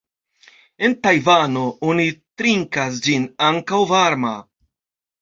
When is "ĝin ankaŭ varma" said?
3.09-4.37